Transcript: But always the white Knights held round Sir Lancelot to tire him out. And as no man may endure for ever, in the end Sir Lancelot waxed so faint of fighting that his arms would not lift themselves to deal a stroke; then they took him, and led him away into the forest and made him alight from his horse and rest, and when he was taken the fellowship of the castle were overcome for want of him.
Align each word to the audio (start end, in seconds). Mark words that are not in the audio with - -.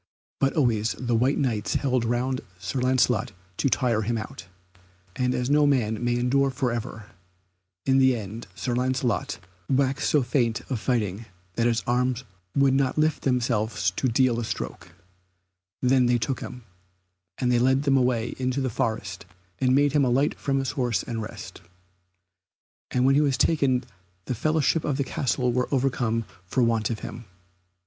But 0.39 0.53
always 0.53 0.93
the 0.97 1.13
white 1.13 1.37
Knights 1.37 1.75
held 1.75 2.05
round 2.05 2.41
Sir 2.57 2.79
Lancelot 2.81 3.33
to 3.57 3.69
tire 3.69 4.01
him 4.01 4.17
out. 4.17 4.47
And 5.15 5.35
as 5.35 5.47
no 5.47 5.67
man 5.67 6.03
may 6.03 6.15
endure 6.17 6.49
for 6.49 6.71
ever, 6.71 7.11
in 7.85 7.99
the 7.99 8.15
end 8.15 8.47
Sir 8.55 8.73
Lancelot 8.75 9.37
waxed 9.69 10.09
so 10.09 10.23
faint 10.23 10.61
of 10.71 10.79
fighting 10.79 11.27
that 11.53 11.67
his 11.67 11.83
arms 11.85 12.23
would 12.55 12.73
not 12.73 12.97
lift 12.97 13.21
themselves 13.21 13.91
to 13.91 14.07
deal 14.07 14.39
a 14.39 14.43
stroke; 14.43 14.95
then 15.83 16.07
they 16.07 16.17
took 16.17 16.39
him, 16.39 16.63
and 17.37 17.53
led 17.61 17.85
him 17.87 17.95
away 17.95 18.33
into 18.39 18.59
the 18.59 18.71
forest 18.71 19.27
and 19.59 19.75
made 19.75 19.91
him 19.91 20.03
alight 20.03 20.33
from 20.39 20.57
his 20.57 20.71
horse 20.71 21.03
and 21.03 21.21
rest, 21.21 21.61
and 22.89 23.05
when 23.05 23.13
he 23.13 23.21
was 23.21 23.37
taken 23.37 23.83
the 24.25 24.33
fellowship 24.33 24.83
of 24.83 24.97
the 24.97 25.03
castle 25.03 25.53
were 25.53 25.69
overcome 25.71 26.25
for 26.47 26.63
want 26.63 26.89
of 26.89 27.01
him. 27.01 27.25